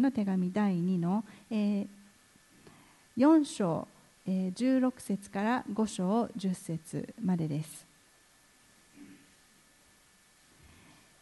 [0.00, 1.86] の手紙第2の、え、
[3.16, 3.88] 4章、
[4.26, 7.90] えー、16節から5章10節までです。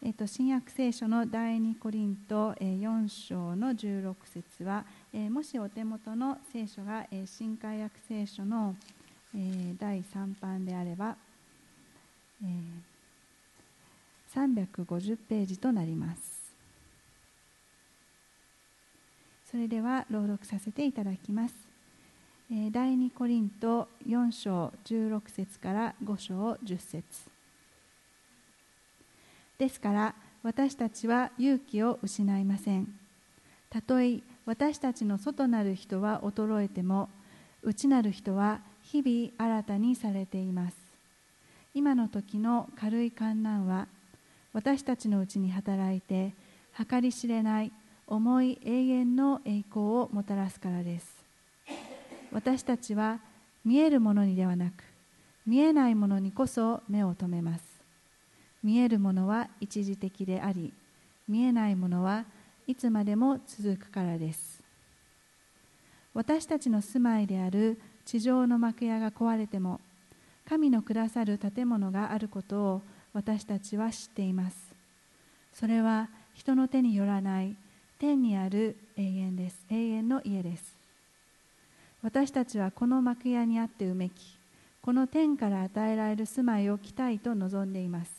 [0.01, 8.77] えーと、新約聖書の第2コリント、えー、4章の16節は、え、もしお手元の聖書が、え、新海約聖書の、
[9.35, 11.17] え、第3版であれば、
[12.41, 12.49] えー、
[14.33, 16.38] 350ページとなります。
[19.49, 21.55] それでは朗読させていただきます。
[22.71, 27.03] 第2コリント4章16節から5章10節
[29.57, 32.93] ですから私たちは勇気を失いません。
[33.71, 37.09] たとえ私たちの外なる人は衰えても
[37.63, 40.77] 内なる人は日々新たにされています。
[41.73, 43.87] 今の時の軽い観難は
[44.53, 46.33] 私たちのうちに働いて
[46.87, 47.71] 計り知れない
[48.11, 51.23] 重い永遠の栄光をもたらすからです。
[52.31, 53.19] 私たちは
[53.63, 54.83] 見えるものにではなく
[55.45, 57.63] 見えないものにこそ目を留めます。
[58.63, 60.73] 見えるものは一時的であり
[61.27, 62.25] 見えないものは
[62.65, 64.63] いつまでも続くからです。
[66.15, 69.79] 私たちの住まいである地上の幕屋が壊れても
[70.47, 72.81] 神のくださる建物があることを
[73.13, 74.73] 私たちは知っています。
[75.53, 77.55] それは人の手によらない
[77.99, 79.59] 天にある永遠です。
[79.69, 80.63] 永遠の家です。
[82.01, 84.37] 私たちはこの幕屋にあってうめき
[84.81, 88.11] この天から与えられる住まいを着たいと望んでいます。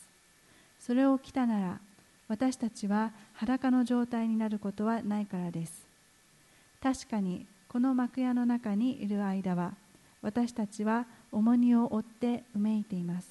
[0.79, 1.79] それを着たなら
[2.27, 5.87] 私たちは裸の状態になることはないからです。
[6.79, 9.73] 確かにこの幕屋の中にいる間は
[10.21, 13.27] 私たちは重荷を負ってうめいています。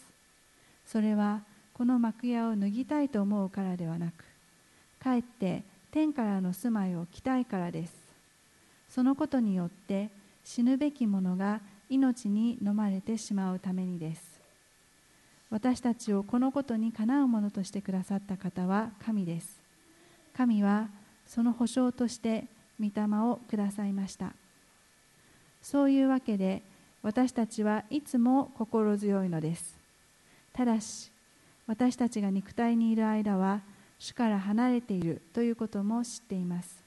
[0.85, 1.43] それは
[1.75, 4.25] この幕屋を脱ぎたいと思うからではなく
[4.99, 7.95] かえって天からの住まいを着たいからです。
[8.89, 10.11] そのことによって
[10.45, 14.41] 死ぬべき者が命に飲まれてしまうためにです。
[15.51, 19.61] 私たちをこのことにかなうものとしてくださった方は神です。
[20.37, 20.89] 神は
[21.27, 22.47] その保証として
[22.81, 24.33] 御霊をくださいました。
[25.61, 26.63] そういうわけで
[27.03, 29.77] 私たちはいつも心強いのです。
[30.53, 31.11] ただし
[31.67, 33.61] 私たちが肉体にいる間は
[34.01, 36.83] 主から離れているということも知っています。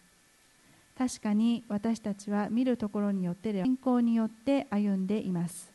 [0.97, 5.71] 確かに私たちは見るところによってで信仰によって歩んでいます。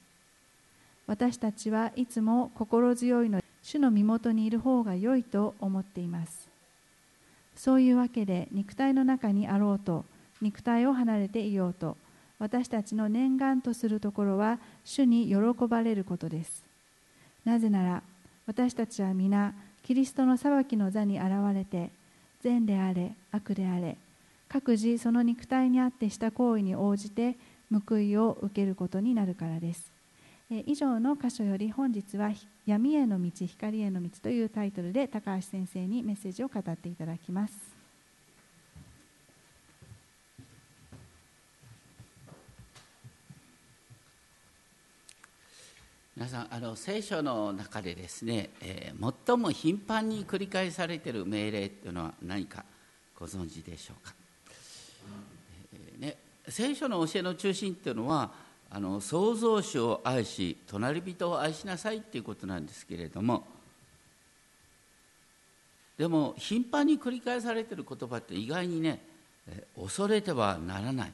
[1.06, 6.48] 私たちはいつも心強いので主の身元にいる方が良いと思っています。
[7.54, 10.04] そういうわけで肉体の中にあろうと
[10.40, 11.96] 肉体を離れていようと
[12.38, 16.64] 私たちの念願とするところは主に喜ばれることです。
[17.44, 18.02] なぜなら
[18.46, 19.54] 私たちは皆
[19.88, 21.88] キリストの裁きの座に現れて
[22.42, 23.96] 善であれ悪であれ
[24.46, 27.38] 各自その肉体にあってした行為に応じて
[27.72, 29.90] 報いを受けることになるからです。
[30.66, 32.32] 以上の箇所より本日は
[32.66, 37.77] 「闇への道光への道」というタイトルで高橋先生にメッセージを語っていただきます。
[46.18, 52.64] 皆さんあの聖書の中でですね、えー、最も頻繁に繰り返されている命令というのは何か
[53.16, 54.12] ご存知でしょうか、
[55.72, 56.16] えー、ね、
[56.48, 58.32] 聖書の教えの中心というのは
[58.68, 63.46] あの創造主を愛し隣人を愛しなさいということなんですけれども
[65.96, 69.00] でも頻繁に繰り返されている言葉って意外にね
[69.80, 71.12] 恐れてはならないっ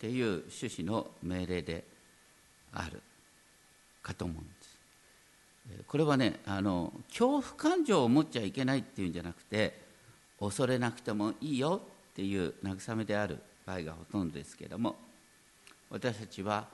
[0.00, 1.84] ていう趣旨の命令で
[2.72, 3.02] ある。
[4.02, 4.72] かと思うんです。
[5.86, 9.80] これはねあの恐怖感情を持っちゃいけないっていうんじゃなくて
[10.40, 11.80] 恐れなくてもいいよ
[12.12, 14.96] っていう慰めである場合がほとんどですけれども
[15.88, 16.66] 私たちは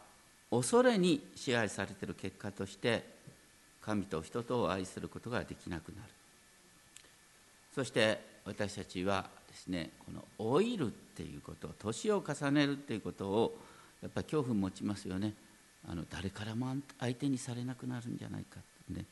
[0.51, 3.05] 恐れに支配されている結果として
[3.83, 6.09] 神と人とを愛することができなくなる。
[7.75, 13.59] そして私たちはですねこの老いるっていうこと年を重ねるっていうことを
[14.03, 15.35] やっぱり恐怖持ちますよね。
[15.87, 18.61] あの誰からも相手にされなくなるんじゃないか
[18.91, 19.05] ね、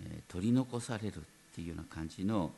[0.00, 1.20] えー、取り残されるっ
[1.54, 2.50] ていうような感じの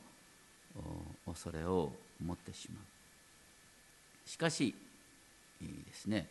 [1.26, 1.92] 恐れを
[2.24, 4.28] 持ってしまう。
[4.28, 4.74] しかし
[5.62, 6.26] いいですね。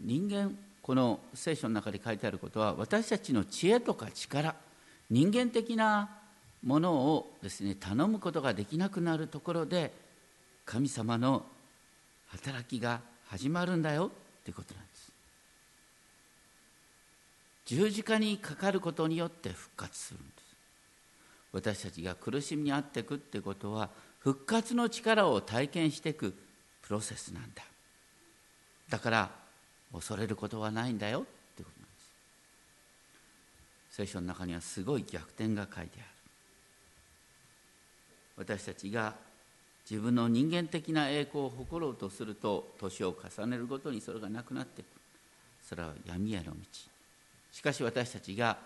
[0.00, 4.54] 人間この聖書の中で書いてあることは私たちの知恵とか力
[5.10, 6.08] 人間的な
[6.64, 9.92] ものをですね頼むことができなくなるところで
[10.64, 11.44] 神様の
[12.28, 15.11] 働きが始まるんだよっていうことなんです。
[17.64, 20.42] 十字架にかかることによって復活するんです。
[21.52, 26.34] 私たちが苦しみにあっていくってことは復活の力を体験していく
[26.82, 27.62] プロセスなんだ。
[28.88, 29.30] だから
[29.92, 31.22] 恐れることはないんだよっ
[31.56, 31.96] てことなんで
[33.90, 33.96] す。
[33.96, 36.04] 聖書の中にはすごい逆転が書いてある。
[38.36, 39.14] 私たちが
[39.88, 44.86] 自分の人間的な栄光を誇ろうとすると年を重ねるごとにそれがなくなっていく。
[45.68, 46.91] それは闇への道。
[47.52, 48.56] しかし私たちが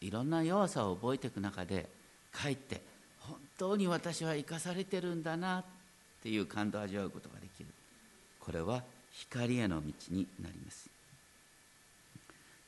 [0.00, 1.88] いろんな弱さを覚えていく中で
[2.32, 2.80] かえって
[3.20, 5.64] 本当に私は生かされてるんだなっ
[6.22, 7.68] ていう感動を味わうことができる。
[8.40, 10.88] これは光への道になります。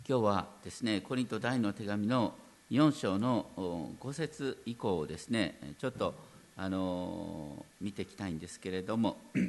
[0.08, 2.34] 今日はですねコリント第の手紙の
[2.70, 3.46] 4章の
[4.00, 6.14] 5節以降をですねちょっと
[6.56, 9.16] あの見ていきたいんですけれども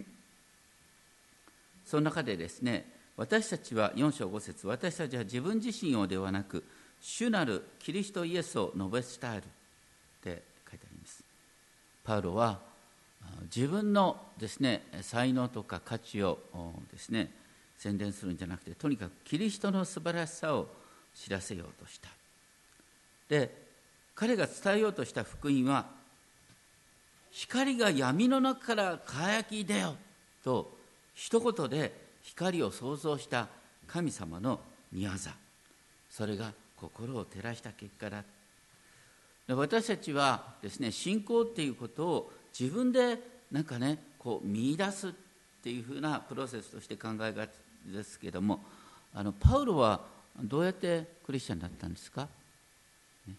[1.86, 2.86] その中でですね
[3.22, 6.64] 私たちは4章5節私たちは自分自身をではなく
[7.00, 9.44] 主なるキリストイエスを述べ伝えるっ
[10.24, 11.24] て書いてあります。
[12.04, 12.58] パウロは
[13.56, 16.40] 自分のですね才能とか価値を
[16.92, 17.32] ですね
[17.78, 20.68] 宣伝するんじゃなくてとにかくキリストの素晴らしさを
[21.14, 22.10] 知らせようとした。
[23.30, 23.56] で
[24.16, 25.86] 彼が伝えようとした福音は
[27.30, 29.96] 光が闇の中から輝き出よ
[30.44, 30.76] と
[31.14, 33.48] 一言で光を創造した
[33.88, 34.60] 神様の
[34.94, 35.10] 御業。
[36.10, 38.24] それが心を照らした結果だ。
[39.48, 43.18] 私たちはですね信仰っていうことを自分で
[43.52, 45.12] なんかねこう見出すっ
[45.64, 47.52] ていうふうなプロセスとして考えがち
[47.88, 48.62] ですけども
[49.14, 50.02] あのパウロは
[50.42, 52.28] どうやってクリスチャンだったんですか、
[53.28, 53.34] ね、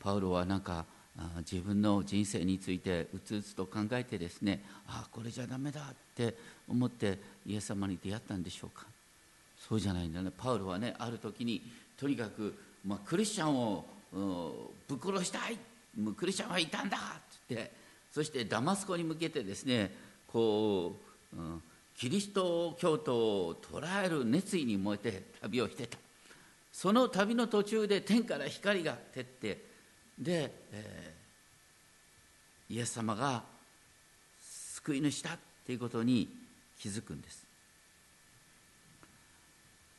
[0.00, 0.84] パウロはなんか
[1.50, 6.34] 自分の人生についてうつうつと考えてですねああこれじゃダメだって
[6.68, 8.86] 思ってイエス様に出会ったんでしょうか？
[9.68, 10.30] そうじゃないんだね。
[10.36, 11.62] パウロはねある時に
[11.96, 12.54] とにかく、
[12.86, 13.84] まあ、クリスチャンを
[14.88, 15.58] ぶっ殺したい。
[16.16, 16.96] クリスチャンはいたんだ。
[16.96, 17.00] っ
[17.48, 17.72] て言って
[18.12, 19.90] そしてダマスコに向けてですね
[20.28, 20.96] こ
[21.34, 21.62] う、うん、
[21.96, 25.98] キリスト教徒を捉える熱意に燃えて旅をしてた。
[26.72, 29.64] その旅の途中で天から光が照って
[30.18, 33.44] で、えー、イエス様が
[34.40, 36.28] 救い主だっていうことに
[36.78, 37.44] 気づくんです。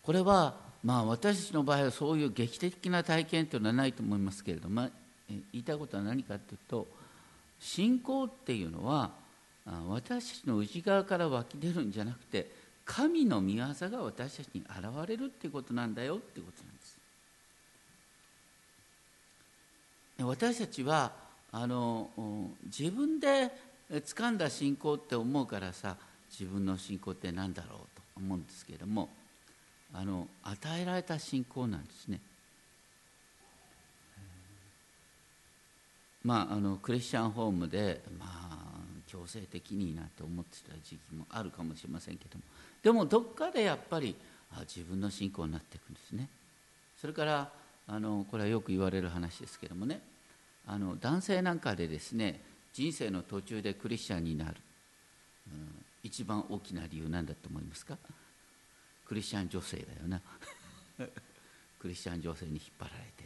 [0.03, 4.87] これはまあ私たちの場合はそういう劇的な体験というのはないと思いますけれども
[5.27, 6.87] 言いたいことは何かというと
[7.59, 9.11] 信仰っていうのは
[9.89, 12.51] 私たちの内側から湧き出るんじゃなくて
[12.85, 16.95] 神の御業が私たちに現れるっていうことなんだよっていうことなんです。
[20.19, 21.11] 私たちは
[21.51, 22.09] あの
[22.65, 23.51] 自分で
[23.91, 25.97] 掴んだ信仰って思うからさ
[26.31, 29.09] 自分の信仰って何だろうと思うんですけれども
[29.93, 32.19] あの与えられた信仰なんですね。
[36.23, 38.55] まあ、あのクリスチャンホームで、まあ、
[39.05, 42.43] 強制的になって思ってた時期もあるかもしれませんけども
[42.81, 44.15] でもどっかでやっぱり
[44.51, 46.27] あ自分の信仰になっていくんですね。
[46.99, 47.51] それから
[47.87, 50.01] あのこれはよく言われる話ですけどもね
[50.65, 52.41] あの男性なんかでですね
[52.73, 54.55] 人生の途中でクリスチャンになる、
[55.51, 57.97] うん、一番大きな理由なんだと思いますか？
[59.07, 60.21] クリスチャン女性だよな。
[61.79, 63.25] クリスチャン女性に引っ張られて。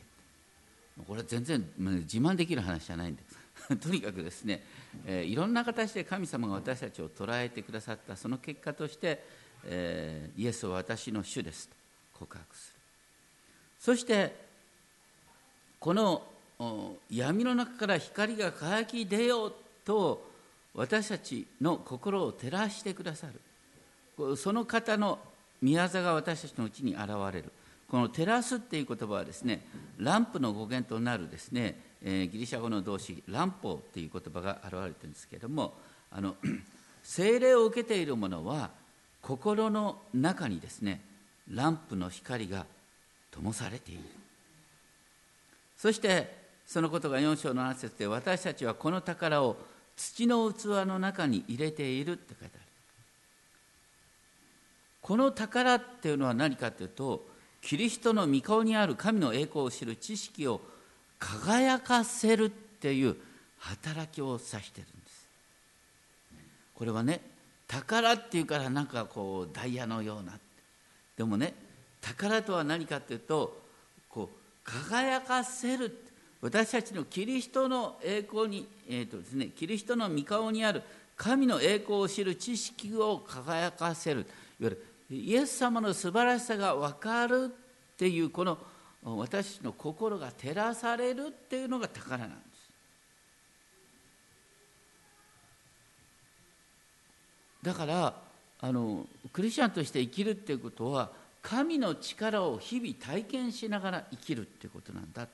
[1.05, 4.65] これは全然自慢できる話じゃないんです とにかくですね、
[5.05, 8.15] えー、いろんな形で神様が私たちを捉えてくださった。
[8.15, 9.25] その結果として、
[9.65, 11.75] えー、イエスは私の主ですと。
[12.13, 12.79] 告白する。
[13.79, 14.35] そして
[15.79, 16.25] この
[17.09, 19.55] 闇の中から光が輝き出よう
[19.85, 20.28] と
[20.73, 24.35] 私たちの心を照らしてくださる。
[24.35, 25.19] その方の
[25.61, 27.51] 宮座が私たちのうちに現れる。
[27.89, 29.65] この照らすっていう言葉はですね
[29.97, 35.73] ランプの語源となるですね、えー、ギリシャ語の動詞ランポっていう言葉が現れてるんですけれども
[36.11, 36.35] あの
[37.01, 38.69] 精霊を受けている者は
[39.21, 41.01] 心の中にですね
[41.51, 42.67] ランプの光が
[43.31, 44.01] 灯されている。
[45.75, 49.57] そしてそのことが4章の7節で私たちはこの宝を
[49.99, 52.63] 土の器の中に入れているって書いてある。
[55.01, 57.27] この宝っていうのは何かというと
[57.61, 60.61] キリストの御顔にある神の栄光を知る知識を
[61.19, 63.17] 輝かせるっていう
[63.57, 65.27] 働きを指してるんです。
[66.73, 67.19] これはね
[67.67, 70.39] 宝っていうからなんかこうダイヤのような。
[71.17, 71.53] でもね
[71.99, 73.61] 宝とは何かっていうと
[74.07, 76.08] こう輝かせる
[76.41, 80.81] 私たちのキリストの栄光に、えーとですね、キリストの御顔にある
[81.17, 84.21] 神の栄光を知る知識を輝かせる。
[84.21, 84.27] いわ
[84.61, 87.51] ゆるイエス様の素晴らしさが分かる
[87.93, 88.57] っていうこの
[89.03, 92.69] 私たちの心が照らされるっていうのが宝なんです。
[97.63, 98.13] だから
[98.61, 105.27] あのクリスチャンとして生きるっていうことは神の力を日々体験しながら生きるっていうことなんだ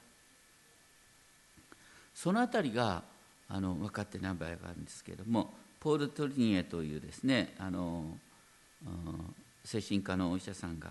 [2.15, 3.03] そのあたりが
[3.47, 8.17] あの分かってない場合があるんですけれどもポール・トリニエというですねあの
[9.63, 10.89] 精神科のお医者さんが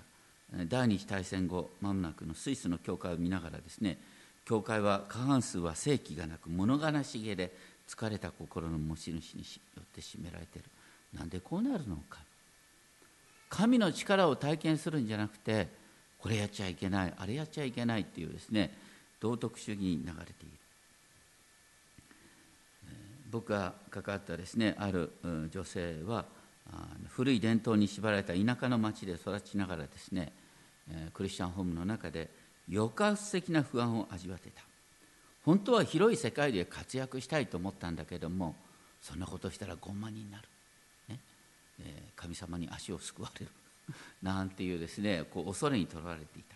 [0.69, 3.99] 第二次大戦後まもなくのスイスの教会を見ながらですね
[4.45, 7.53] 教会は過半数は正気がなく物悲しげで
[7.89, 9.41] 疲れた心の持ち主に
[9.77, 10.69] よって占められている。
[11.15, 12.19] なんでこうなるのか。
[13.49, 15.69] 神の力を体験するんじゃなくて
[16.19, 18.77] これやっちゃいけないあれやっちゃいけないっていうですね
[19.21, 20.64] 道徳主義に流れている。
[23.35, 25.11] 僕が関わったですねある
[25.51, 26.25] 女性は
[27.09, 30.33] 古い伝統に縛られた田舎の町で育ちながらですね
[31.13, 32.31] クリスチャンホームの中で
[32.73, 34.63] 抑圧的な不安を味わっていた。
[35.45, 38.55] 本当は広い世界で活躍したいと思ったんだけども
[39.03, 40.49] そんなことしたら傲慢になる、
[41.09, 41.19] ね。
[41.81, 43.51] え、神様に足をすくわれる。
[44.23, 46.55] なんていうですねこう恐れにとらわれていた。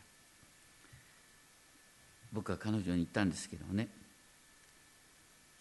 [2.32, 3.88] 僕は彼女に言ったんですけどね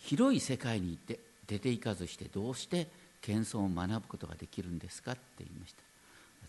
[0.07, 2.87] 広い世界に行って出ていかずしてどうして
[3.19, 5.81] 謙遜を学ぶことができるんですかって言いました。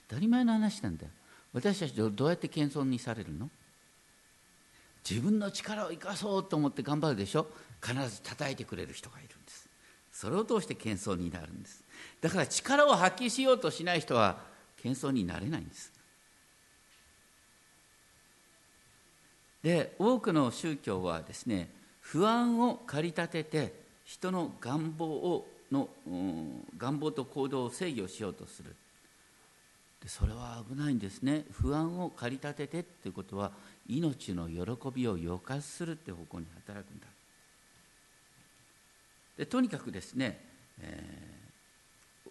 [0.08, 1.10] 当たり前の話なんだよ。
[1.52, 3.50] 私たちどうやって謙遜にされるの？
[5.08, 7.48] 自分の力を生かそうと思って頑張るでしょ？
[7.82, 9.68] 必ず叩いてくれる人がいるんです。
[10.12, 11.82] それを通して謙遜になるんです。
[12.20, 14.38] だから力を発揮しようとしない人は
[14.76, 15.92] 謙遜になれないんです。
[19.64, 21.70] で多くの宗教はですね
[22.10, 23.74] 不安を駆り立てて
[24.04, 28.74] 人の願望をの、うん、願望と行動を制御しようとする。
[30.02, 31.44] でそれは危ないんですね。
[31.50, 33.52] 不安を駆り立ててっていうことは
[33.86, 34.54] 命の喜
[34.94, 37.06] びを抑圧するって方向に働くんだ。
[39.36, 40.40] でとにかくですね、
[40.80, 42.30] えー、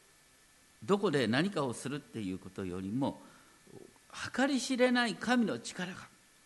[0.84, 3.22] どこで何かをするっていうことよりも
[4.36, 6.00] 計り知れない神の力が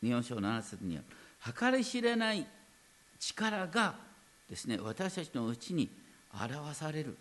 [0.03, 1.03] 日本書7節には
[1.57, 2.45] 計り知れない
[3.21, 3.95] 力が
[4.49, 5.89] ですね私たちのうちに
[6.33, 7.15] 表される。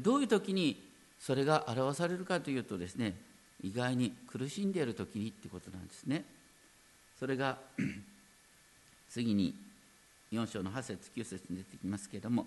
[0.00, 0.82] どういう時に
[1.20, 3.14] それが表されるかというとですね
[3.62, 6.24] 意外に苦しんでいる時にってことなんですね。
[7.18, 7.58] それが
[9.10, 9.54] 次に
[10.32, 12.46] 4章の8節9節に出てきますけれども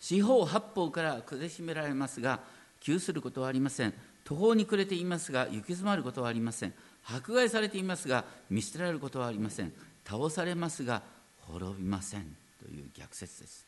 [0.00, 2.40] 四方八方から苦しめられますが
[2.80, 3.94] 窮することはありません。
[4.24, 6.74] 途方に暮れていますが行き詰まることはありません。
[7.04, 9.72] 迫害されていますが見捨てられることはありません。
[10.04, 11.02] 倒されますが
[11.52, 13.66] 滅びませんという逆説です。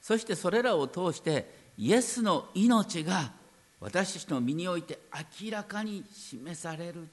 [0.00, 3.32] そしてそれらを通してイエスの命が
[3.80, 4.98] 私たちの身において
[5.42, 7.06] 明らかに示される。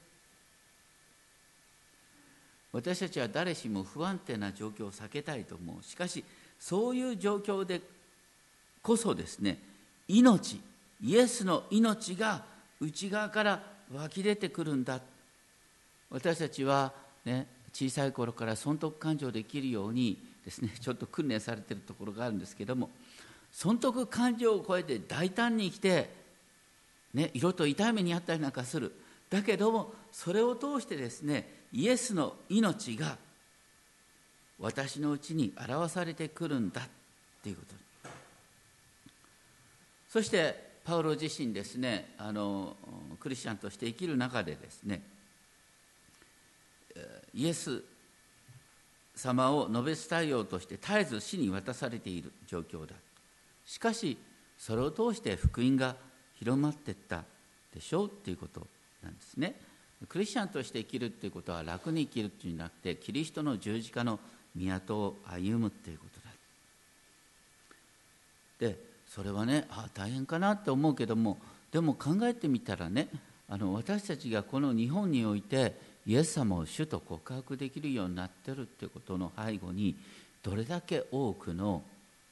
[2.72, 5.84] 私たちは誰しも不安定な状況を避けたいと思う。
[5.84, 6.24] しかし
[6.58, 7.80] そういう状況で
[8.82, 9.58] こそですね
[10.08, 10.60] 命
[11.02, 12.44] イエスの命が
[12.80, 13.62] 内側から
[13.92, 15.00] 湧き出てくるんだ。
[16.10, 16.92] 私たちは、
[17.24, 17.46] ね、
[17.76, 20.16] 小さい頃から損得感情できるように
[20.46, 22.88] ですねちょっと訓練されてるところがあるんですけども
[23.52, 26.08] 損得感情を超えて大胆に生きて、
[27.12, 28.92] ね、色と痛い目にあったりなんかする。
[29.28, 33.18] だけどもそれを通してですねイエスの命が
[34.58, 36.84] 私のうちに表されてくるんだっ
[37.42, 37.74] ていうこと。
[40.08, 42.74] そしてパウロ自身ですねあの
[43.20, 45.02] クリスチャンとして生きる中でですね
[47.34, 47.82] イエス
[49.14, 52.94] 様を述べ伝えようとして絶えず死に渡されている状況だ。
[53.64, 54.18] しかし
[54.58, 55.96] それを通して福音が
[56.34, 57.24] 広まっていった
[57.74, 58.04] でしょ？
[58.04, 58.66] うっていうこと
[59.02, 59.60] なんですね。
[60.08, 64.20] クリスチャンとして生きるっていうことは楽に生きるっていうんじゃなくてキリストの十字架の
[64.54, 66.26] 都を歩むっていうことだ。
[68.58, 71.38] でそれはねあ大変かなって思うけども
[71.70, 73.08] でも考えてみたらね
[73.48, 79.96] あの私たちがこの日本においてイエス様を主と告白できるようになってるってことの背後に
[80.42, 81.82] どれだけ多くの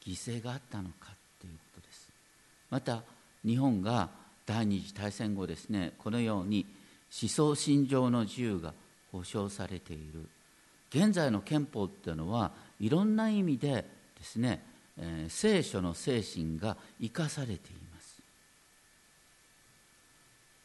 [0.06, 2.08] 犠牲があったのかっていうことです。
[2.70, 3.02] また
[3.44, 4.08] 日本が
[4.46, 6.66] 第二次大戦後ですねこのように
[7.20, 8.74] 思想信条の自由が
[9.10, 10.28] 保障されている。
[10.90, 13.84] 現在の憲法っていうのはいろんな意味でで
[14.22, 14.62] すね、
[14.96, 17.56] えー、聖書の精神が生かされてい
[17.92, 18.22] ます。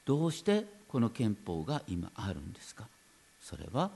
[0.05, 2.87] どうしてこの憲法が今あるんですか？
[3.41, 3.91] それは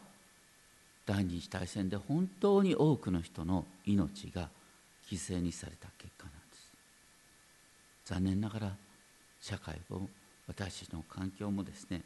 [1.06, 4.50] 第二次大戦で本当に多くの人の命が
[5.10, 6.72] 犠牲にされた結果なんです。
[8.06, 8.76] 残念ながら
[9.42, 10.10] 社会も
[10.48, 12.02] 私たちの環境もですね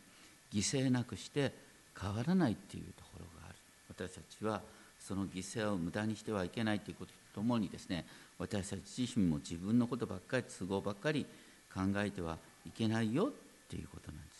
[0.51, 1.53] 犠牲なくして
[1.99, 3.55] 変わらないっていうところがある。
[3.89, 4.61] 私たちは
[4.99, 8.03] その犠牲を無駄にしてはいけないということともにですね
[8.39, 11.25] 私たち自身も自分のことばっかり都合ばっかり
[11.71, 13.31] 考えてはいけないよっ
[13.69, 14.36] ていうことなんです。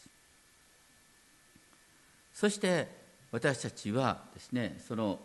[2.40, 2.88] そして
[3.32, 5.18] 私たちはですねその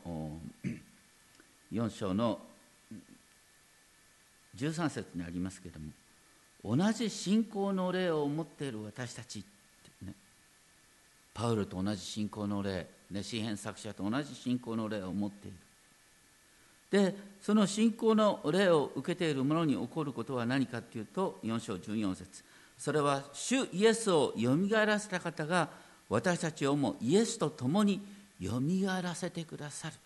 [1.70, 2.38] 4章の
[4.56, 10.14] 13節にありますけれども同じ信仰の霊を持っている私たちってね
[11.34, 15.56] パウルと同じ信仰の霊、ね、詩篇作者と同じ信仰の霊を持っている。
[16.90, 22.42] でその信仰の霊を受けている者に起こることは何かというと4章14節。
[22.78, 28.04] それは主イエスをよみがえらせた方が私たちをもイエスと共に
[28.38, 29.96] よみがえらせてくださる。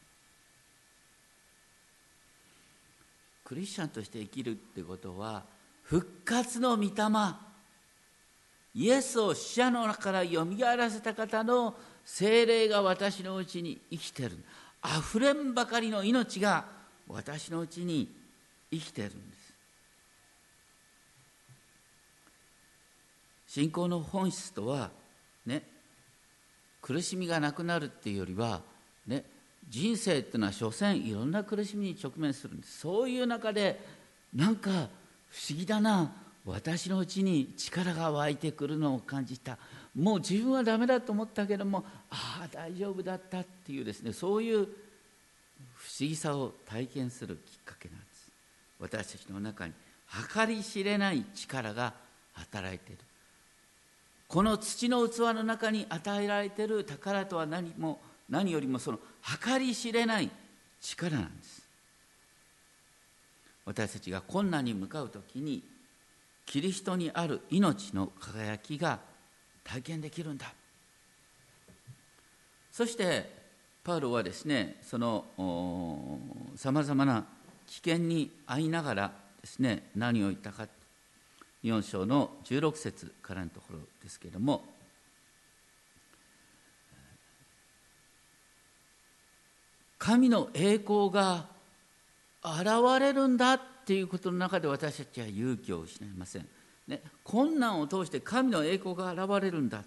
[3.44, 5.44] クリスチャンとして生きるってことは
[5.82, 6.90] 復活の御霊
[8.74, 11.74] イエスを死者の中からよみがえらせた方の
[12.04, 14.44] 精霊が私のうちに生きてる。
[14.82, 16.66] あふれんばかりの命が
[17.08, 18.14] 私のうちに
[18.70, 19.54] 生きてるんです。
[23.46, 24.90] 信仰の本質とは
[25.46, 25.62] ね
[26.86, 28.60] 苦しみがなくなるっていうよりは
[29.08, 29.24] ね
[29.68, 32.78] 人生っていうのは所詮いろんな苦しみに直面するんです。
[32.78, 33.80] そういう中で
[34.32, 34.88] なんか不思
[35.58, 36.12] 議だな
[36.44, 39.58] 私のうちに力が湧いてくるのを感じた。
[39.96, 44.66] もう自分はダメだと思ったけどもああ大丈夫だったっていうですねそういう
[45.74, 48.30] 不思議さを体験するきっかけなんです。
[48.78, 49.72] 私たちの中に
[50.32, 51.94] 計り知れない力が
[52.34, 53.02] 働いている。
[54.28, 58.98] この土の器の中に与えられている宝とは何も何よりもその
[59.44, 60.30] 計り知れない
[60.80, 61.62] 力なんです。
[63.64, 65.62] 私たちが困難に向かう時に
[66.44, 69.00] キリストにある命の輝きが
[69.64, 70.52] 体験できるんだ。
[72.72, 73.34] そして
[73.82, 76.18] パウロはですねその
[76.56, 77.24] さまざまな
[77.66, 80.68] 危険に遭いながらですね何を言ったか
[81.64, 84.64] 4章の16節からのところですけれども
[89.98, 91.46] 神の栄光が
[92.44, 92.66] 現
[93.00, 96.46] れるんだっていうことの中で私たちは勇気を失いません、
[96.86, 99.82] ね、困難を通して神の栄光が現れるんだ。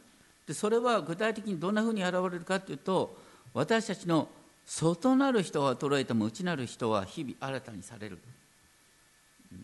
[0.45, 3.15] でそれは具体的にどんなふうに現れるかというと
[3.53, 4.27] 私たちの
[4.65, 8.19] 外なる人は衰えても内なる人は日々新たにされる。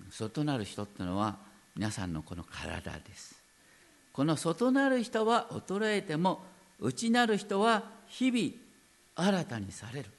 [0.10, 1.38] 外なる人っていうのは
[1.76, 3.36] 皆さんのこの体です。
[4.14, 6.42] この外なる人は衰えても
[6.80, 10.10] 内なる人は日々新たにされる。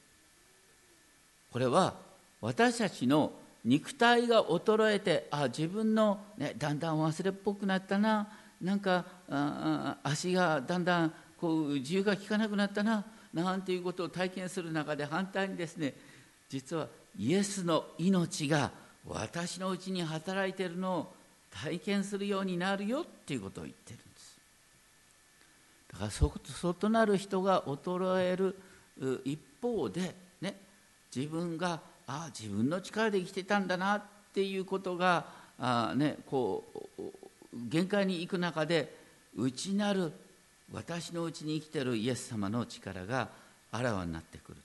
[1.51, 1.95] これは
[2.41, 3.31] 私たちの
[3.65, 8.27] 肉体が衰えてあ自分の、ね、だんだん忘れっぽくなったな。
[8.61, 13.03] なんかあ足がだんだんこう自由が利かなくなったな。
[13.33, 15.95] なんていうことを体験する中で反対にですね
[16.49, 18.71] 実はイエスの命が
[19.05, 21.16] 私のうちに働いているのを
[21.63, 24.37] 体験するようになるよっていうことを言ってるんです。
[25.91, 28.55] だから外なる人が衰える
[29.25, 30.55] 一方でね
[31.15, 35.25] 自分がああ自分の力で生きてたんだなっていうことが
[35.59, 36.63] あ、ね、こ
[36.99, 37.01] う
[37.53, 38.95] 限界に行く中で
[39.35, 40.11] 内なる
[40.71, 43.29] 私のうちに生きてるイエス様の力が
[43.71, 44.57] あらわになってくる。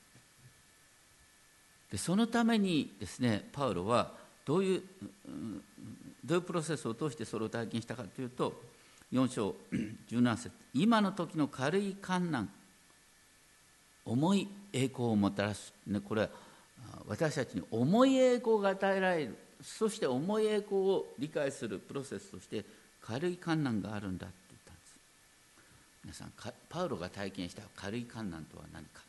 [1.91, 4.13] でそのためにですねパウロは
[4.45, 4.83] どういう
[6.25, 8.63] どういうプロセスを通してそれを体験したかというと
[9.13, 9.55] 4章
[10.11, 10.51] 17節。
[10.75, 12.49] 今の時の軽い観難
[14.05, 16.29] 重い栄光をもたらす、ね、これは
[17.07, 19.37] 私たちに重い栄光が与えられる。
[19.63, 22.65] そして重い栄光を理解するプロセスとして
[23.01, 24.99] 軽い観難があるんだって言ったんです。
[26.05, 26.33] 皆さん
[26.69, 29.03] パウロが体験した軽い観難とは何か。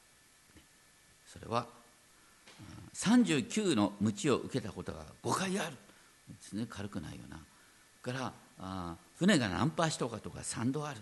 [1.26, 1.66] それは
[2.94, 5.76] 39の鞭を受けたことが5回ある。
[6.30, 7.40] ですね軽くないよな。
[8.02, 11.00] からあ船が難破しとかとか3度ある。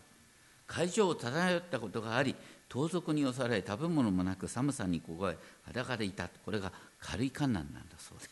[0.67, 2.33] 海上を漂ったことがあり
[2.69, 6.29] 盗賊に押され食べ物もなく寒さに凍え裸でいた。
[6.45, 8.25] これが軽い観難なんだそうで。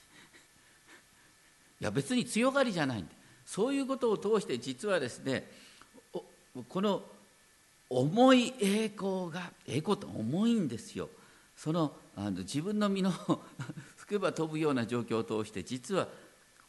[1.82, 3.12] いや別に強がりじゃないんで
[3.46, 5.50] そういうことを通して実はですね
[6.68, 7.04] この
[7.90, 11.10] 重い栄光が栄光って重いんですよ。
[11.56, 13.12] そのあの自分の身の
[13.98, 16.08] 吹けば飛ぶような状況を通して実は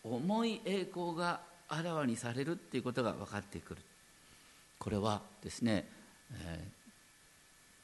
[0.05, 3.81] 重い栄光があらわにされるっていうことが分かってくる。
[4.79, 5.87] これはですね、
[6.33, 6.65] え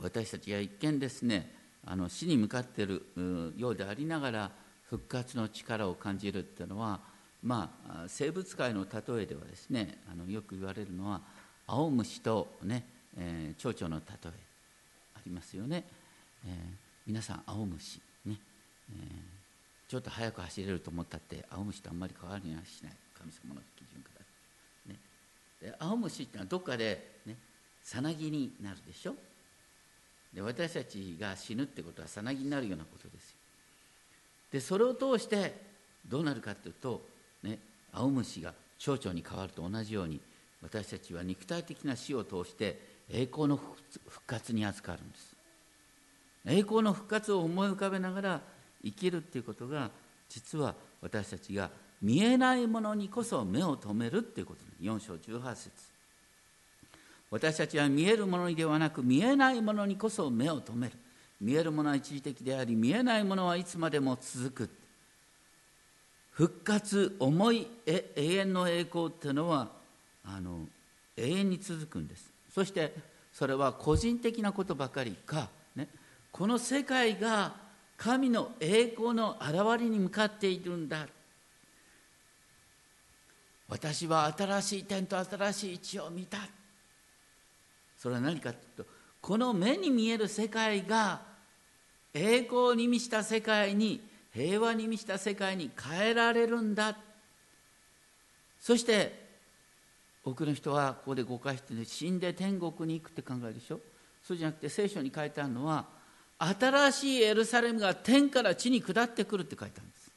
[0.00, 1.52] ー、私たちが一見ですね
[1.84, 3.02] あの死に向かっている
[3.56, 4.50] ようでありながら
[4.88, 7.00] 復活の力を感じるっていうのは
[7.42, 11.20] まあ生物界の例えではですねあのよく言われるのは
[11.66, 12.84] 青虫とね、
[13.18, 14.32] えー、蝶々の例え
[15.16, 15.84] ありますよね、
[16.46, 16.52] えー、
[17.06, 18.36] 皆さん青虫ね、
[18.90, 19.35] えー
[19.88, 22.92] ちょっと速く走れると思ったって青虫とあんまり変わりはしない。
[23.18, 25.00] 神様の基準から、ね、
[25.60, 27.36] で青虫ってのはどっかでね
[27.82, 29.14] さなぎになるでしょ？
[30.34, 33.36] で私たちが死ぬってことはさなぎになるようなことですよ。
[34.52, 35.54] でそれを通して
[36.06, 37.02] どうなるかというと、
[37.42, 37.58] ね、
[37.92, 40.20] 青虫が蝶々に変わると同じように
[40.62, 45.34] 私たちは肉体的な死を通して栄光の復活に預かるんです。
[46.44, 48.40] 栄光の復活を思い浮かべながら
[48.86, 49.90] 生きるっていうことが
[50.28, 51.70] 実は私たちが
[52.00, 55.70] 見えないものにこそ目を留めるっていうこと4章18節。
[57.30, 60.96] 私たちは見えるものにではなく見えないものにこそ目を留める。
[61.40, 64.70] 見えるものは一時的であり見えないものはいつまでも続く。
[66.30, 69.70] 復活思い永遠の栄光っていうのは
[70.24, 70.66] あの
[71.16, 72.30] 永遠に続くんです。
[72.54, 72.94] そして
[73.32, 75.88] それは個人的なことばかりか、ね、
[76.30, 77.54] この世界が
[77.96, 81.06] 神の栄光の現れに向かっているんだ。
[83.68, 86.38] 私は新しい天と新しい地を見た。
[87.98, 91.22] それは何かというとこの目に見える世界が
[92.14, 94.00] 栄光に満ちた世界に
[94.32, 96.96] 平和に満ちた世界に変えられるんだ。
[98.60, 99.26] そして
[100.24, 103.80] 多くの人はここで誤解してね死んで天国に行くって考えるでしょ？
[104.22, 105.86] そうじゃなくて聖書に書いてあるのは
[106.38, 110.10] 新しいエルサレムが天から地に下ってくるって書いてあるんです。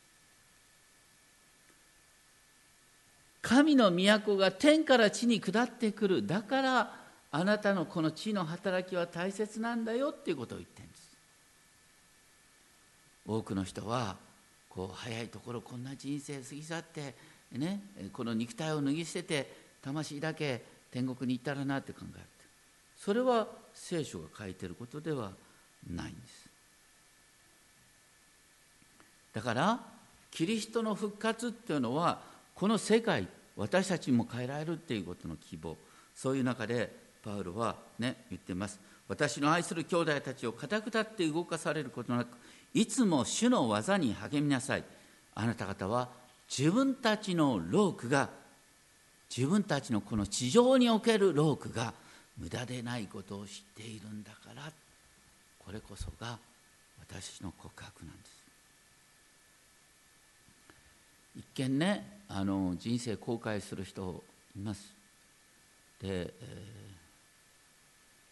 [3.42, 6.28] 神の都が天から地に下ってくる。
[6.28, 6.96] だから
[7.32, 11.10] あなたのこの地の働きは大切なんだよっていうことを言ってるんです。
[13.26, 14.18] 多くの人は
[14.68, 17.16] こう早いところこんな人生過ぎ去って
[17.52, 22.26] ねこの肉体を脱ぎ捨てて魂だけ天国に行ったらなって考えて
[22.98, 25.34] それは聖書が書いてることではない
[25.88, 26.50] ないんです。
[29.34, 29.80] だから
[30.32, 32.22] キリストの復活っていうのは
[32.56, 35.78] この世界私たちも変えられるっていうことの希望。
[36.16, 38.80] そういう中でパウロはね言ってます。
[39.08, 42.38] 私の愛する兄弟たちを固く立って動かされることなく
[42.74, 44.84] いつも主の技に励みなさい。
[45.36, 46.10] あなた方は
[46.50, 48.30] 自分たちの労苦が
[49.36, 51.94] 自分たちのこの地上における労苦が
[52.38, 54.72] 無駄でないことを知っているんだから
[55.60, 56.40] これこそが
[57.00, 58.40] 私の告白なんです。
[61.36, 64.24] 一見ねあの人生後悔する人
[64.56, 64.94] います。
[66.02, 66.34] で、え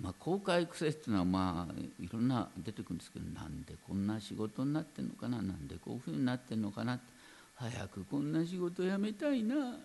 [0.02, 7.04] ー、まあ、後悔癖っていうのはまあいろんな出てくるんですけどなんでこんな仕事になってんのかななんでこういうふうになってんのかなって
[7.56, 9.78] 早くこんな仕事辞めたいな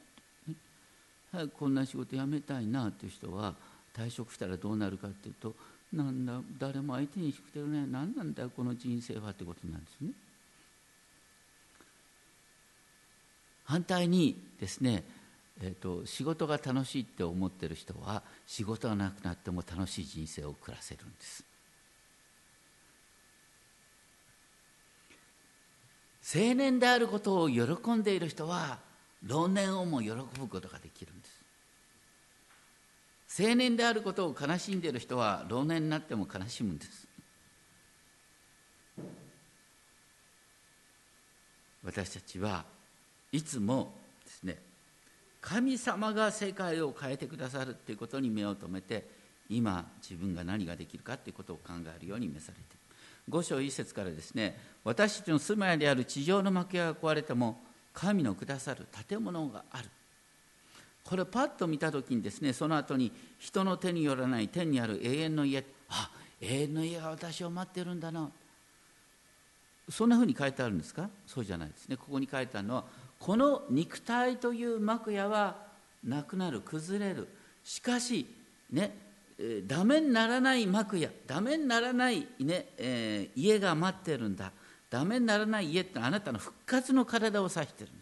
[1.32, 3.54] 早くこんな仕事辞めたいなっていう人は
[3.96, 5.54] 退職したらどうなるかっていうと
[5.92, 10.10] なんだ誰も相手にしてくれない何なんだよこの人生はってことなんですね。
[13.64, 15.04] 反対にですね、
[15.60, 21.44] えーと、仕事が楽しいって思ってる人は仕事がなくなっても楽しい人生を暮らせるんです。
[26.34, 28.78] 青年であることを喜んでいる人は
[29.24, 31.21] 老年をも喜ぶことができるんです。
[33.38, 37.08] 青年であることを悲しんでいる人は老年になっても悲しむんです。
[41.82, 42.64] 私たちは
[43.32, 44.58] いつもですね
[45.40, 49.08] 神様が世界を変えてくださるっていうことに目を留めて
[49.48, 52.78] 今自分が何ができるかっていうことを考えるように召されている。
[53.28, 57.60] 五章一節からですね私たちの住まいである地上の幕屋が壊れても
[57.94, 59.88] 神のくださる建物がある。
[61.04, 65.64] これパッと見た時にですねその後に人の手によらない天にある永遠の家。
[65.88, 66.10] あ
[66.40, 68.30] 永遠の家が私を待ってるんだな。
[69.90, 71.10] そんなふうに書いてあるんですか？
[71.26, 71.96] そうじゃないですね。
[71.96, 72.84] ここに書いてあるのは
[73.18, 75.56] この肉体という幕屋は
[76.04, 77.28] なくなる崩れる。
[77.62, 78.26] しかし
[78.70, 78.96] ね
[79.66, 84.52] ダメにならない幕屋ダメにならないね、えー、家が待ってるんだ。
[84.88, 88.01] ダメにならない家ってあなたの復活の体を指してるんで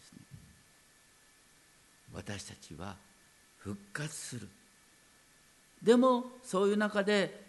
[2.13, 2.95] 私たちは
[3.57, 4.47] 復活する。
[5.81, 7.43] でもそういう中で、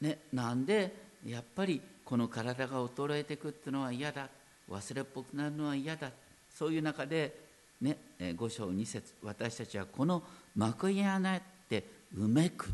[0.00, 0.94] ね、なんで
[1.24, 4.28] やっぱりこの体が衰えていくっていうのは嫌だ。
[4.70, 6.10] 忘れっぽくなるのは嫌だ。
[6.54, 7.48] そういう中で、
[7.80, 7.96] ね、
[8.36, 10.22] 五章二節私たちはこの
[10.56, 11.84] 幕屋穴って
[12.16, 12.68] うめく。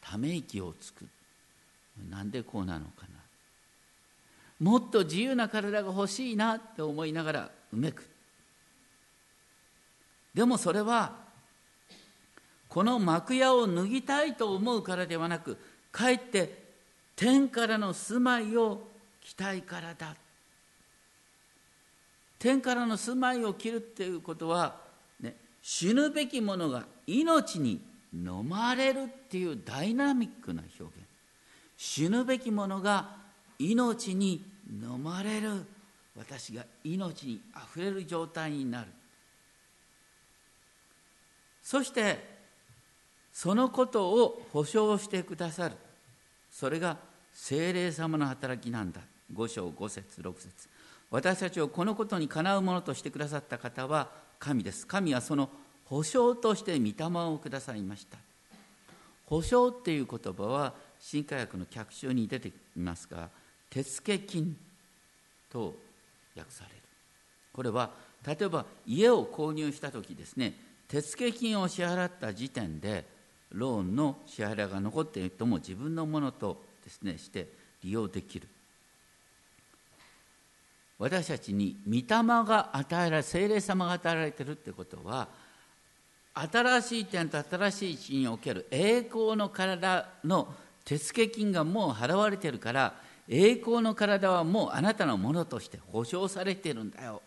[0.00, 1.06] ため息をつく。
[2.10, 3.14] なんでこうなのかな。
[4.60, 8.13] もっと自由な体が欲しいなって思いながらうめく。
[10.34, 11.12] でもそれは
[12.68, 15.56] この幕屋を脱ぎたいと思うからではなく
[15.92, 16.64] かえって
[17.14, 18.88] 天からの住まいを
[19.20, 20.16] 期待からだ。
[22.38, 24.76] 天からの住まいを切るっていうことは、
[25.20, 27.80] ね、死ぬべきものが命に
[28.12, 30.92] 飲まれるっていうダイナミックな表現。
[31.76, 33.16] 死ぬべきものが
[33.58, 35.64] 命に飲まれる。
[36.16, 38.88] 私が命にあふれる状態になる。
[41.64, 42.18] そして
[43.32, 45.74] そのことを保証してくださる。
[46.52, 46.98] それが
[47.32, 49.00] 精霊様の働きなんだ。
[49.34, 50.68] 5章5節6節。
[51.10, 54.86] 私たちをこのことにかなうものとしてくださった方は神です。
[54.86, 55.48] 神はその
[55.86, 58.18] 保証として御霊をくださいました。
[59.26, 63.30] 保証っていう言葉は新科学の脚集に出ていますが
[63.70, 64.54] 手付金
[65.50, 65.74] と
[66.36, 66.82] 訳される。
[67.54, 67.90] これは
[68.26, 70.63] 例えば家を購入した時ですね。
[70.88, 73.04] 手付金を支払った時点で
[73.50, 77.48] ローンの支払いが残っているとも自分のものとですねして
[77.82, 78.48] 利用できる。
[80.98, 82.04] 私たちに御霊
[82.44, 85.28] が与えられ精霊様が与えられているってことは
[86.34, 92.94] 新しい点と新しい地における栄光の体の手付金がもう払われているから
[93.28, 97.22] 栄光の体はもうあなたのものとして保証されているんだよ。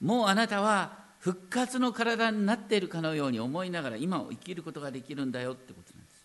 [0.00, 6.18] もうあなたは復活の体になっているかのように思いながら今を生きることができるんだよってことなんです。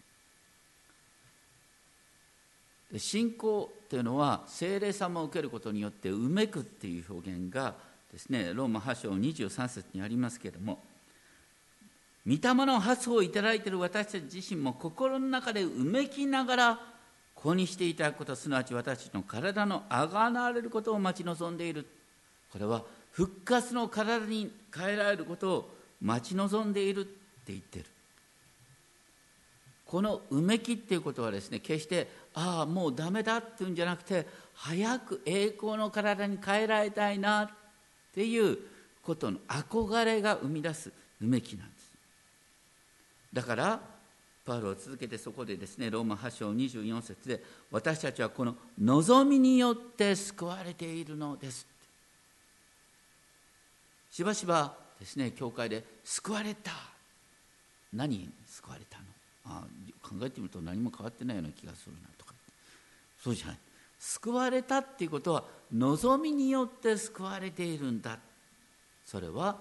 [2.93, 7.73] で信仰っていうのは精霊様を受けることによってうめくっていう表現が
[8.12, 10.79] ですねローマ8章23節にありますけれども
[12.27, 16.79] 御霊の発想をいただいている私たち自身も心の中でうめきながら
[17.34, 21.86] 子にしていただくことすなわち私の体のあがなわれることを待ち望んでいる。
[22.51, 27.12] これは復活の体に変えられることを待ち望んでいるって
[27.47, 27.86] 言ってる。
[29.86, 37.49] このうめきっていうことはですね決してああもうダメだっていうんじゃなくて早く栄光の体に変えられたいなっ
[38.12, 38.58] ていう
[39.04, 41.93] ことの憧れが生み出すうめきなんです。
[43.32, 43.80] だから
[44.43, 51.72] パウロは続けてそこでですねローマ8章24節で私たちはこの望みによって救われているのです。
[54.13, 56.71] しばしばですね教会で救われた。
[57.91, 59.06] 何に救われたの？
[59.45, 59.63] あ
[60.04, 62.36] 考えてみると何も変わってないような気がするなとか。
[63.23, 63.58] そうじゃない。
[63.97, 68.19] 救われたっていうことは望みによって救われているんだ。
[69.04, 69.58] それは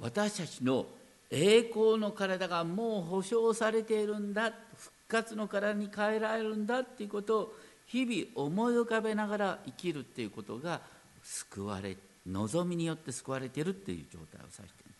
[0.00, 0.86] 私たちの
[1.30, 4.50] 栄光の体がもう保証されているんだ。
[4.76, 7.54] 復活の体に変えられるんだっていうことを
[7.86, 10.80] 日々思い浮かべながら生きるっていうことが
[11.22, 11.96] 救われ
[12.28, 14.94] 望みによって救われているっていう状態を指している。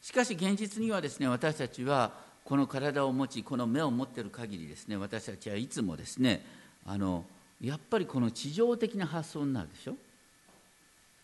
[0.00, 2.12] しかし現実にはですね私たちは
[2.44, 6.44] この体を持ちこの目を持っている限りですね私たちはいつもですね
[6.84, 7.24] あの
[7.60, 9.94] やっぱりこの地上的な発想になるでしょ？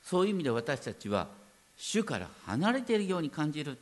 [0.04, 1.26] そういう意味で私たちは
[1.76, 3.76] 主から離れているように感じる。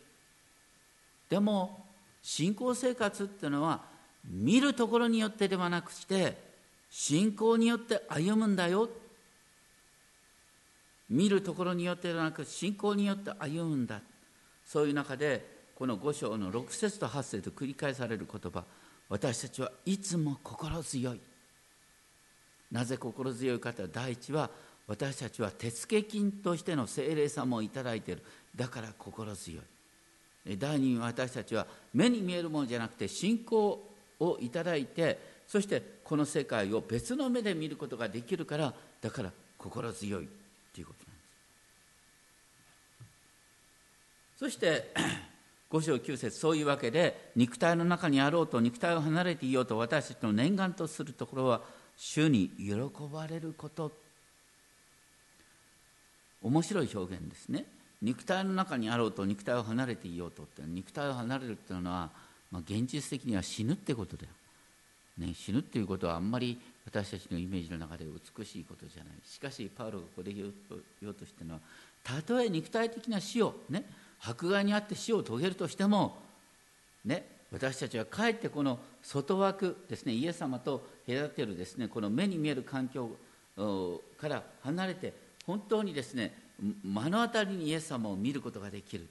[1.28, 1.84] でも
[2.22, 3.82] 信仰生活っていうのは
[4.24, 6.36] 見るところによってではなくして
[6.90, 8.88] 信仰によって歩むんだよ
[11.08, 14.00] 見るところによってではなく信仰によって歩むんだ。
[14.64, 18.64] そういう中でこの5章の6節と8節と繰り返される言葉
[19.08, 21.20] 私たちはいつも心強い。
[22.72, 24.50] なぜ心強いかというと第一は
[24.88, 28.22] 私たちは手付金としての精霊様をいただいている。
[28.54, 30.58] だから心強い。
[30.58, 33.82] 第二に私たちは目に見えるものじゃなくて信仰
[34.20, 40.28] をいただいてそしてこの世界を別の目で見ることができるからだから心強い。
[40.76, 41.22] ということなんで
[44.34, 44.38] す。
[44.38, 44.92] そして
[45.72, 51.62] 5章9節そういうわけで肉体の中にあろうと肉体を離れていようと私たちの念願とするところは
[51.96, 52.74] 主に喜
[53.10, 53.90] ばれること。
[56.42, 57.64] 面白い表現ですね。
[58.02, 62.10] 肉体の中にあろうと肉体を離れていようとって肉体を離れるっていうのは、
[62.50, 64.32] まあ、現実的には死ぬってことだよ、
[65.16, 69.14] ね、死ぬっていうことはあんまり私たちのイメージの中で美しいことじゃない。
[69.24, 71.60] しかしパウロがここで言おうとしてるのは
[72.04, 73.84] たとえ肉体的な死をね
[74.20, 76.16] 迫害にあって死を遂げるとしても
[77.04, 83.10] ね私たちはかえってこの外枠ですねイエス様と隔てるですねこの目に見える環境
[84.18, 85.12] から離れて
[85.46, 86.32] 本当にですね
[86.82, 89.06] 目の当たりにイエス様を見ることができる。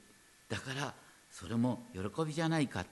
[0.49, 0.93] だから
[1.31, 2.85] それも喜びじゃないか、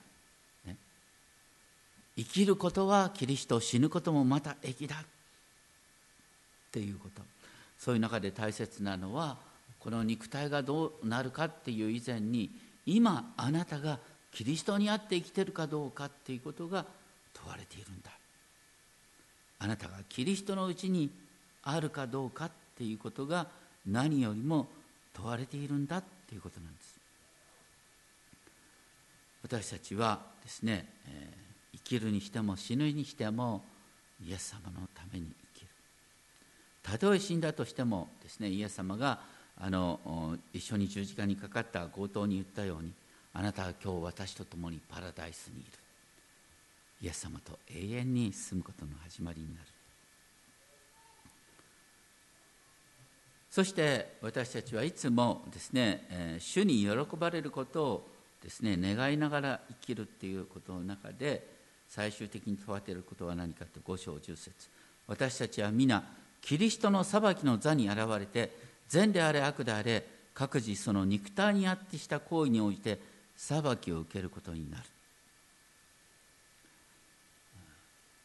[2.16, 5.00] 生きることはキリスト死ぬこともまた益だっ
[6.72, 7.22] ていうこと
[7.78, 9.38] そういう中で大切なのは
[9.80, 12.50] この肉体がどうなるかっていう以前に
[12.86, 14.00] 今あなたが
[14.32, 16.86] キリストにあって生きてるかどうかっていうことが
[17.34, 18.12] 問われているんだ
[19.60, 21.10] あなたがキリストのうちに
[21.64, 23.48] あるかどうかっていうことが
[23.86, 24.68] 何よりも
[25.14, 27.00] 問われているんだということなんです。
[29.44, 31.53] 私たちはですね、えー、
[31.84, 33.64] 生きるにしても死ぬにしても
[34.26, 35.68] イエス様のために生きる。
[36.82, 39.22] たとえ死んだとしてもですねイエス様が
[39.58, 42.92] あの一緒に十字架にかかった強盗に言ったように
[43.34, 45.70] あなたは今日私と共にパラダイスにいる。
[47.02, 49.68] イエス様と永遠に住むことの始まりになる。
[53.50, 58.10] そして私たちはいつもですね、え、主に喜ばれることを
[58.42, 61.53] ですね願いながら生きるっていうことの中で
[61.94, 64.52] 最終的に問われてることは何かと5章10節。
[65.06, 66.04] 私たちは皆
[66.42, 68.52] キリストの裁きの座に現れて
[68.88, 70.04] 善であれ悪であれ
[70.34, 73.00] 各自その肉体にあってした行為において
[73.38, 74.84] 裁きを受けることになる。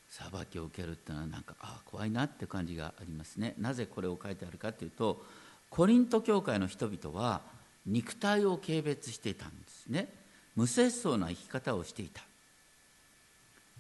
[0.09, 3.53] 裁きを受けるっていうのはなんかああ怖いなって感じがありますね。
[3.59, 5.23] なぜこれを書いてあるかというと
[5.69, 7.43] コリント教会の人々は
[7.85, 10.09] 肉体を軽蔑していたんですね。
[10.57, 12.28] 無節操な生き方をしていた。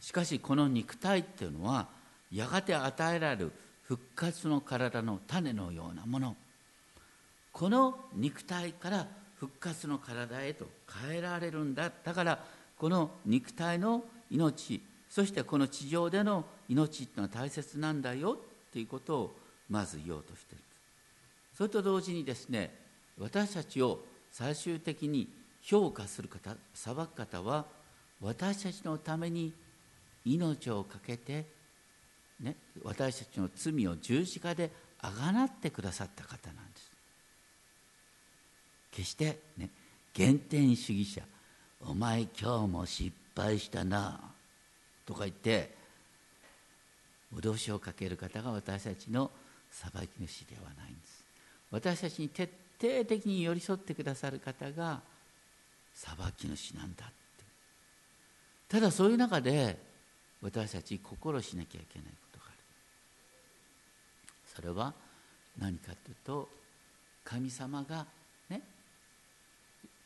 [0.00, 1.88] しかしこの肉体っていうのは
[2.32, 6.36] やがて与えられる復活の体の種のようなもの。
[7.52, 9.06] この肉体から
[9.36, 10.66] 復活の体へと
[11.08, 11.90] 変えられるんだ。
[12.04, 12.44] だから
[12.76, 18.38] この肉体の命そしてこの地上での命っていうのは大切なんだよ。
[18.68, 19.36] っていうことを
[19.70, 20.64] まず言おうとしている。
[21.56, 22.72] それと同時にですね
[23.18, 25.28] 私たちを最終的に
[25.62, 27.66] 評価する方裁く方は
[28.20, 29.52] 私たちのために
[30.34, 31.46] 命を懸けて、
[32.40, 36.90] ね、私たちの罪を十字架であがなってくださった方なんです。
[38.90, 39.70] 決してね
[40.16, 41.22] 原点主義者
[41.82, 44.20] お前今日も失敗したな
[45.06, 45.76] とか言って
[47.34, 49.30] 脅しをかける方が私たちの
[49.70, 51.24] 裁き主ではないんです。
[51.70, 55.02] 私たちに徹底的に寄り添ってくださる方が
[55.94, 57.14] 裁き主なんだって。
[58.68, 59.78] ただそういう中で
[60.42, 62.56] 私たち心しなきゃいけないことがある。
[64.54, 64.92] それは
[65.58, 66.48] 何かというと
[67.24, 68.06] 神様が
[68.48, 68.62] ね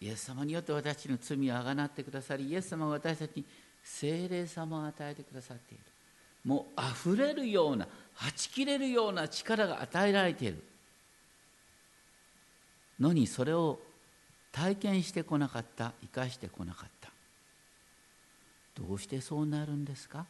[0.01, 3.45] イエス様によって私たちの罪をあがなってくださりイエス様は私たちに
[3.85, 5.85] 精霊様を与えてくださっている。
[6.45, 10.63] もうあふれるようなはち切れるような力が与えられている。
[12.99, 13.81] のにそれを
[14.51, 17.12] 体験してこなかった生かしてこなかった。
[18.75, 20.27] どうしてそうなるんですか？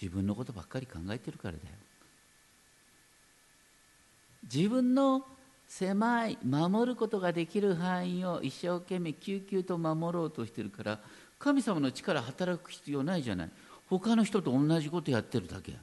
[0.00, 1.76] 自分のことばっかり考えてるからだよ。
[4.52, 5.24] 自分の
[5.68, 11.00] 狭い守ることができる範囲を一生懸命救急と守ろうとしてるから
[11.38, 13.50] 神様の力働く必要ないじゃない。
[13.88, 15.74] 他の人と同じことやってるだけ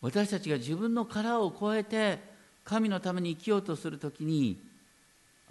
[0.00, 2.18] 私たちが自分の殻を超えて
[2.64, 4.58] 神のために生きようとするときに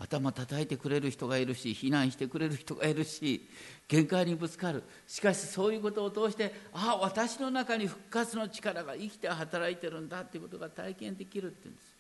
[0.01, 3.47] 頭叩いてくれる人がいるし避難してくれる人がいるし
[3.87, 4.83] 限界にぶつかる。
[5.07, 11.97] しかしそういうことを通してああ私の中に復活の力が生きて働いてるんだっていうことが体験できるっていうんです。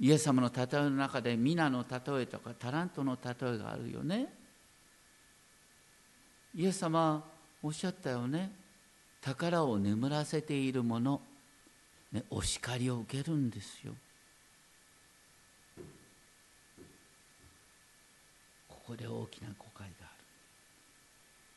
[0.00, 4.28] イエス様の例えの中で皆の例えとかタラントの例えがあるよね。
[6.54, 7.24] イエス様
[7.62, 8.50] おっしゃったよね。
[9.20, 11.20] 宝を眠らせている者、
[12.10, 13.94] ね、お叱りを受けるんですよ。
[18.86, 20.24] ここで大きな誤解がある。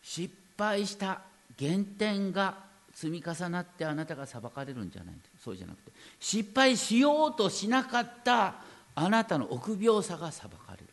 [0.02, 1.22] 失敗した
[1.60, 2.58] 原点が
[2.92, 5.15] 積み重なってあなたが裁かれるんじゃない。
[5.39, 8.56] そうじゃなくて失敗しようとしなかった
[8.96, 10.84] あなたの臆病さが裁かれる。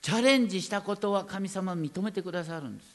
[0.00, 2.86] チャレンジしたことは神様認めてくださるんです。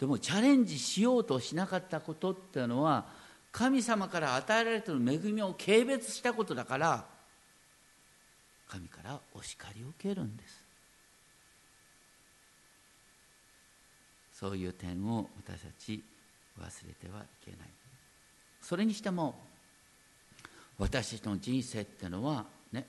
[0.00, 3.06] でもチャレンジしようとしなかったことっていうのは
[3.56, 7.06] 神様から与えられている恵みを軽蔑したことだから
[8.68, 10.62] 神からお叱りを受けるんです。
[14.34, 16.04] そういう点を私たち
[16.60, 17.70] 忘れてはいけない。
[18.60, 19.34] それにしても
[20.78, 22.86] 私たちの人生っていうのはね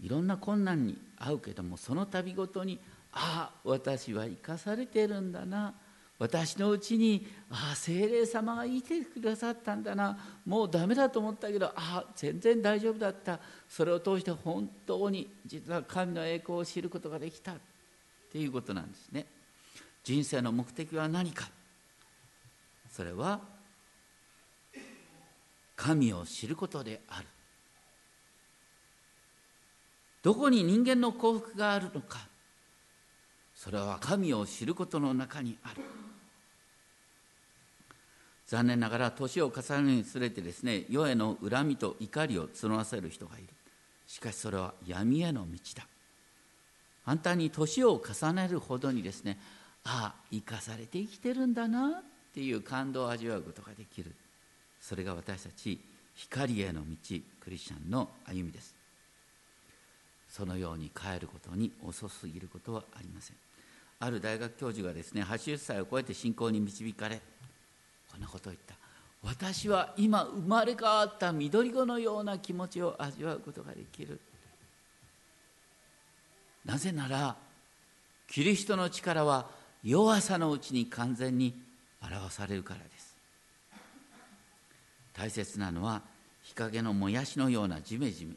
[0.00, 2.78] いろんな困難に遭うけどもその度ごとに
[3.12, 5.74] ああ私は生かされてるんだな。
[6.20, 10.18] 私のうちにああ精霊様がいてくださったんだな。
[10.44, 13.40] もうダメだと思ったけどああ全然大丈夫だった。
[13.66, 17.56] それを通して本当に実は神の栄光を知ることができたっ
[18.30, 19.24] ていうことなんですね。
[20.04, 21.48] 人生の目的は何か。
[22.90, 23.40] それは
[25.74, 27.26] 神を知ることである。
[30.22, 32.28] どこに人間の幸福があるのか。
[33.54, 35.82] それは神を知ることの中にある。
[38.50, 43.46] 残念ながら年を重ねるにつれてですね世への恨みと怒りを募らせる人がいる。
[44.08, 45.86] しかしそれは闇への道だ。
[47.04, 49.38] 反対に年を重ねるほどにですね
[49.84, 52.02] ああ生かされて生きてるんだなっ
[52.34, 54.12] ていう感動を味わうことができる。
[54.80, 55.78] それが私たち
[56.16, 56.96] 光への道
[57.38, 58.74] クリスチャンの歩みです。
[60.28, 63.36] そのように変えることに遅すぎることはありません。
[64.00, 67.20] ある大学教授がですね80歳を超えて信仰に導かれ
[68.30, 68.74] ことを言った
[69.22, 74.18] 私は今生まれ変わった緑子のような気持ちを味わうことができる。
[76.64, 77.36] なぜなら
[78.28, 79.50] キリストの力は
[79.82, 81.54] 弱さのうちに完全に
[82.02, 83.16] 表されるからです。
[85.12, 86.02] 大切なのは
[86.42, 88.34] 日陰のもやしのようなジメジメ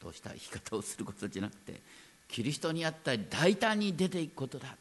[0.00, 1.80] とした生き方をすることじゃなくて
[2.28, 4.76] キリストにあった大胆に出ていくことだ。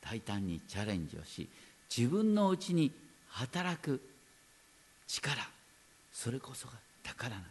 [0.00, 1.48] 大胆にチャレンジをし
[1.94, 2.92] 自分のうちに
[3.28, 4.00] 働く
[5.06, 5.36] 力
[6.12, 7.48] それこそが宝なんだ。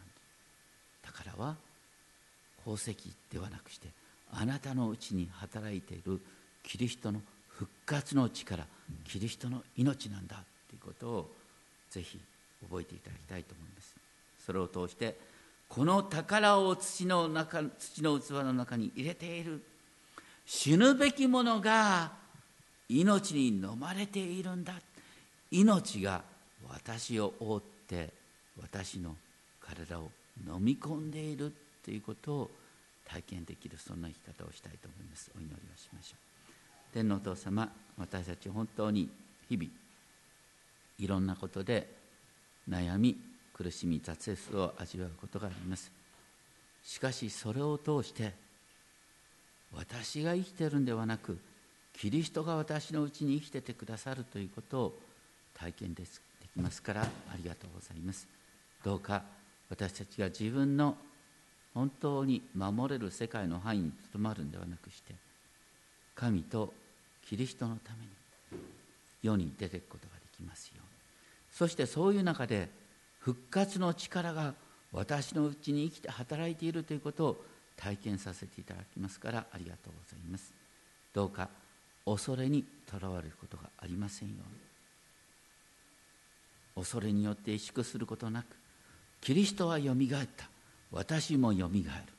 [1.02, 1.56] 宝は
[2.58, 2.96] 宝石
[3.30, 3.88] ではなくして
[4.32, 6.20] あなたのうちに働いている
[6.62, 8.66] キリストの復活の力
[9.04, 11.30] キリストの命なんだということを
[11.90, 12.20] ぜひ
[12.68, 13.94] 覚えていただきたいと思います。
[14.44, 15.16] それを通して
[15.68, 19.62] この宝を土の中土の器の中に入れている
[20.44, 22.12] 死ぬべきものが
[22.88, 24.74] 命に飲まれているんだ
[25.50, 26.22] 命が
[26.68, 28.12] 私を覆って
[28.60, 29.14] 私の
[29.60, 30.10] 体を
[30.46, 31.52] 飲み込んでいる
[31.84, 32.50] ということを
[33.04, 35.30] 体験できるそんな生き方をしたいと思います。
[35.36, 36.26] お祈りをしましょう。
[36.92, 39.08] 天皇お父様私たち本当に
[39.48, 39.68] 日々
[40.98, 41.94] いろんなことで
[42.68, 43.16] 悩み
[43.54, 45.90] 苦しみ挫折を味わうことがあります。
[46.82, 48.32] しかしそれを通して
[49.72, 51.38] 私が生きてるんではなく
[51.92, 54.98] キリストが私のうちに生きててくださるということを
[55.58, 58.28] 体験できますからありがとうございます。
[58.84, 59.22] どうか
[59.68, 60.96] 私たちが自分の
[61.74, 65.14] 本当に守れる世界の範囲にとどまるんではなくして
[66.14, 66.72] 神と
[67.28, 68.62] キリストのために
[69.22, 70.86] 世に出ていくことができますように。
[71.50, 72.68] そしてそういう中で
[73.18, 74.54] 復活の力が
[74.92, 77.44] 私のうちに生きて働いているということを
[77.76, 80.54] 体験させていただきますからありがとうございます。
[81.12, 81.48] どうか
[82.04, 84.65] 恐れにとらわれることがありませんように。
[86.76, 88.46] 恐れによって萎縮することなく
[89.20, 90.48] キリストはよみがえった。
[90.92, 92.12] 私もよみがえる。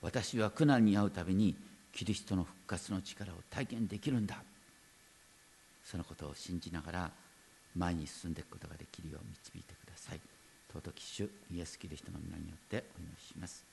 [0.00, 1.54] 私は苦難に遭うたびに
[1.92, 4.42] キリストの復活の力を体験できるんだ。
[5.84, 7.10] そのことを信じながら
[7.76, 10.20] 前に進んでいくことができるよう導いてください。
[10.72, 13.64] 尊き主イエス・キリストの皆によってお祈りします。